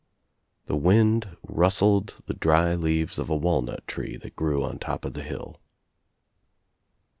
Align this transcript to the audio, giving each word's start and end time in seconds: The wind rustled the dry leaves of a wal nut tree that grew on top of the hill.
The 0.65 0.75
wind 0.75 1.37
rustled 1.47 2.15
the 2.25 2.33
dry 2.33 2.73
leaves 2.73 3.19
of 3.19 3.29
a 3.29 3.35
wal 3.35 3.61
nut 3.61 3.85
tree 3.85 4.17
that 4.17 4.35
grew 4.35 4.63
on 4.63 4.79
top 4.79 5.05
of 5.05 5.13
the 5.13 5.21
hill. 5.21 5.59